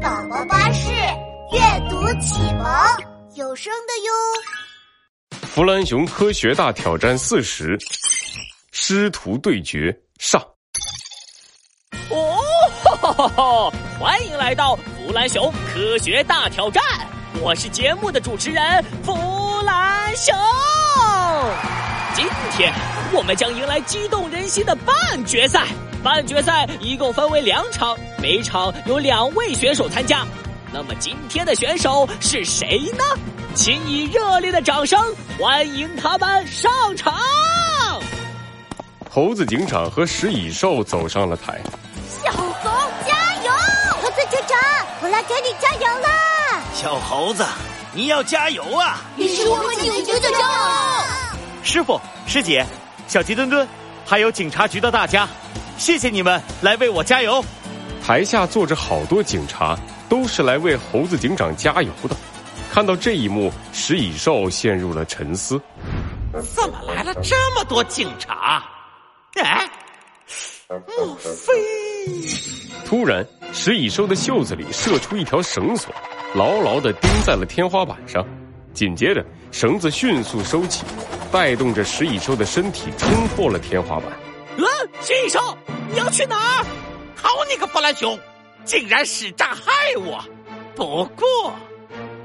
[0.00, 0.90] 宝宝巴士
[1.52, 1.60] 阅
[1.90, 2.64] 读启蒙
[3.34, 4.12] 有声的哟。
[5.48, 7.78] 弗兰熊科学大挑战四十，
[8.72, 10.40] 师徒对决上。
[12.08, 12.38] 哦，
[12.84, 13.70] 哈哈哈！
[13.98, 16.82] 欢迎来到弗兰熊科学大挑战，
[17.42, 19.14] 我是节目的主持人弗
[19.66, 20.34] 兰熊。
[22.14, 22.72] 今天
[23.12, 25.66] 我们将迎来激动人心的半决赛。
[26.02, 30.26] 半决赛一共分为两场，每场有两位选手参加。
[30.72, 33.04] 那么今天的选手是谁呢？
[33.54, 34.98] 请以热烈的掌声
[35.38, 37.14] 欢迎他们上场。
[39.10, 41.60] 猴子警长和食蚁兽走上了台。
[42.08, 42.70] 小猴
[43.06, 43.50] 加油！
[44.00, 44.56] 猴子警长，
[45.02, 46.62] 我来给你加油啦！
[46.72, 47.44] 小猴子，
[47.92, 49.00] 你要加油啊！
[49.16, 51.04] 你是我们警局的骄傲。
[51.62, 52.64] 师傅、师姐、
[53.08, 53.68] 小鸡墩墩，
[54.06, 55.28] 还有警察局的大家。
[55.80, 57.42] 谢谢你们来为我加油。
[58.04, 59.74] 台下坐着好多警察，
[60.10, 62.14] 都是来为猴子警长加油的。
[62.70, 65.58] 看到这一幕，食蚁兽陷入了沉思：
[66.54, 68.62] 怎么来了这么多警察？
[69.42, 69.66] 哎，
[70.68, 71.54] 莫非？
[72.84, 75.90] 突然，食蚁兽的袖子里射出一条绳索，
[76.34, 78.22] 牢牢的钉在了天花板上。
[78.74, 80.84] 紧接着，绳子迅速收起，
[81.32, 84.12] 带动着食蚁兽的身体冲破了天花板。
[84.64, 85.56] 嗯，食蚁兽，
[85.90, 86.64] 你要去哪儿？
[87.16, 88.18] 好你个弗兰熊，
[88.64, 90.22] 竟然使诈害我！
[90.74, 91.54] 不过，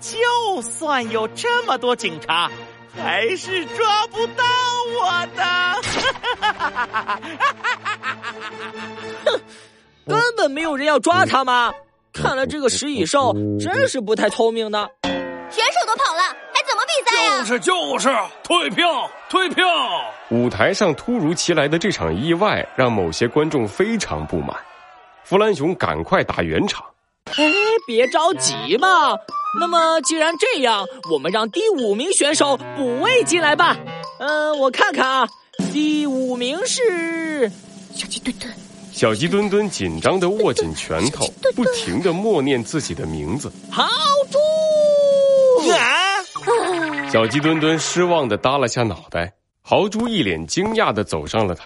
[0.00, 2.50] 就算有这么多警察，
[2.96, 4.44] 还是抓不到
[5.00, 5.44] 我的。
[9.24, 9.40] 哼，
[10.08, 11.72] 根本没有人要抓他吗？
[12.12, 14.88] 看来这个食蚁兽真是不太聪明呢。
[15.50, 16.27] 选手都跑了，
[17.24, 17.38] 呀？
[17.38, 18.08] 就是就是，
[18.42, 19.64] 退票退票！
[20.30, 24.56] 舞台上突如其来的这场意外，让某些观众非常不满。
[25.24, 26.84] 弗兰熊赶快打圆场。
[27.36, 27.52] 哎，
[27.86, 29.16] 别着急嘛。
[29.60, 33.76] 那么既然这样，我们让第五名选手补位进来吧。
[34.18, 35.28] 嗯，我看看啊，
[35.72, 37.50] 第五名是
[37.94, 38.54] 小鸡墩墩。
[38.92, 43.50] 小鸡墩墩紧张的握紧拳头，不停的默念自己的名字。
[43.70, 43.86] 好
[44.30, 44.38] 猪。
[45.70, 45.97] 啊！
[47.10, 49.32] 小鸡墩墩失望的耷拉下脑袋，
[49.62, 51.64] 豪猪一脸惊讶的走上了台。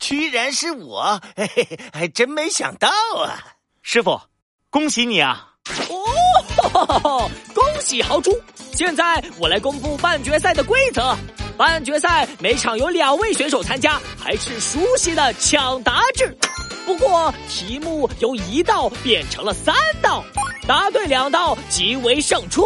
[0.00, 3.38] 居然是我，嘿嘿，还真没想到啊！
[3.82, 4.20] 师傅，
[4.68, 5.52] 恭喜你啊！
[5.88, 8.32] 哦，恭喜豪猪！
[8.72, 11.16] 现在我来公布半决赛的规则。
[11.56, 16.36] 半决赛每场有两位选手参加，还是熟悉的抢答制。
[16.84, 20.24] 不过题目由一道变成了三道，
[20.66, 22.64] 答对两道即为胜出。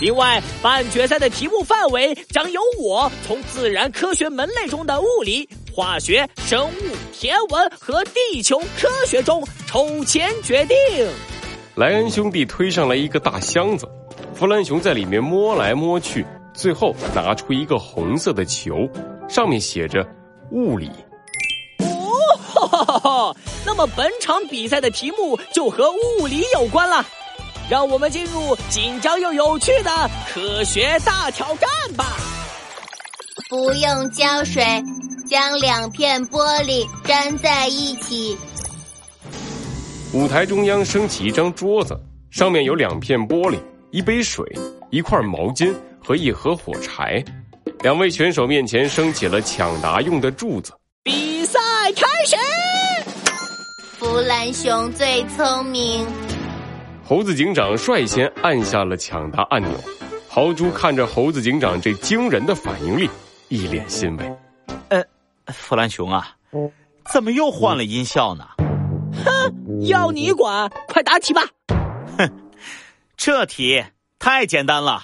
[0.00, 6.72] 另外，半决赛的题目范围将由我从自然科学门类中的物理、化学、生物、
[7.12, 10.76] 天文和地球科学中抽签决定。
[11.76, 13.88] 莱恩兄弟推上来一个大箱子，
[14.34, 18.88] 弗兰熊在里面摸来摸去，最后拿出一个红色的球，
[19.28, 20.04] 上面写着
[20.50, 20.90] “物理”。
[23.04, 23.34] 哦，
[23.64, 27.04] 那么本场比赛的题目就和物理有关了。
[27.68, 32.16] 让我们进入紧张又有趣的科学大挑战吧！
[33.48, 34.62] 不用胶水，
[35.26, 38.36] 将两片玻璃粘在一起。
[40.12, 41.98] 舞台中央升起一张桌子，
[42.30, 43.58] 上面有两片玻璃、
[43.90, 44.44] 一杯水、
[44.90, 47.24] 一块毛巾和一盒火柴。
[47.80, 50.72] 两位选手面前升起了抢答用的柱子。
[51.02, 51.58] 比赛
[51.96, 52.36] 开始！
[53.98, 56.06] 弗兰熊最聪明。
[57.06, 59.70] 猴子警长率先按下了抢答按钮，
[60.26, 63.08] 豪猪看着猴子警长这惊人的反应力，
[63.50, 64.24] 一脸欣慰。
[64.88, 65.04] 呃，
[65.48, 66.34] 弗兰熊啊，
[67.12, 68.46] 怎么又换了音效呢？
[69.22, 70.70] 哼，要你管！
[70.88, 71.42] 快答题吧。
[72.16, 72.30] 哼，
[73.18, 73.84] 这题
[74.18, 75.02] 太简单了。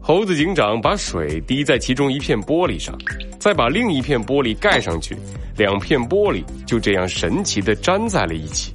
[0.00, 2.96] 猴子警长把水滴在其中一片玻璃上，
[3.40, 5.16] 再把另一片玻璃盖上去，
[5.56, 8.72] 两片玻璃就这样神奇的粘在了一起。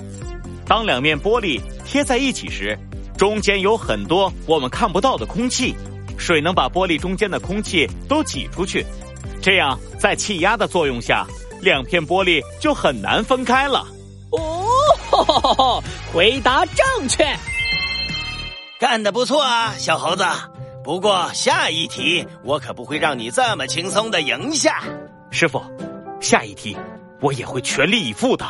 [0.67, 2.77] 当两面玻璃贴在一起时，
[3.17, 5.73] 中间有很多我们看不到的空气，
[6.17, 8.85] 水能把玻璃中间的空气都挤出去，
[9.41, 11.25] 这样在气压的作用下，
[11.61, 13.85] 两片玻璃就很难分开了。
[14.31, 15.81] 哦，
[16.11, 17.23] 回答正确，
[18.79, 20.25] 干得不错啊，小猴子。
[20.83, 24.83] 不过下一题我可不会让你这么轻松的赢下。
[25.31, 25.61] 师傅，
[26.19, 26.75] 下一题
[27.21, 28.45] 我也会全力以赴的。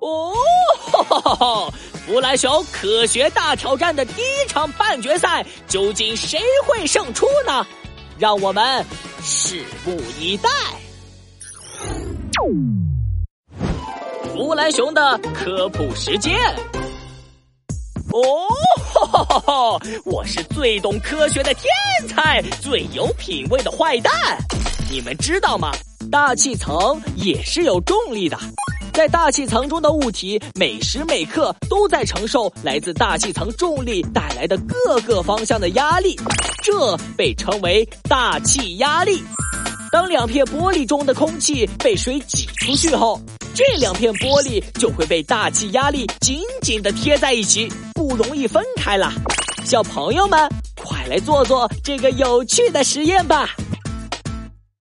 [0.00, 1.72] 哦。
[2.04, 7.64] 弗兰熊科学大挑战的第一场半决赛，究竟谁会胜出呢？
[8.18, 8.84] 让我们
[9.22, 10.48] 拭目以待。
[14.32, 16.36] 弗兰熊的科普时间：
[18.10, 21.64] 哦，我是最懂科学的天
[22.08, 24.12] 才，最有品味的坏蛋。
[24.90, 25.70] 你们知道吗？
[26.10, 28.36] 大气层也是有重力的，
[28.92, 36.14] 在大气层中的物体每时每刻都在承受来自大气层重力带来的各个方向的压力，
[36.62, 39.22] 这被称为大气压力。
[39.90, 43.18] 当两片玻璃中的空气被水挤出去后，
[43.54, 49.10] 这两片玻璃就会被大气压力紧紧地贴在一起，不容易分开了。
[49.64, 53.50] 小朋友们，快来做做这个有趣的实验吧！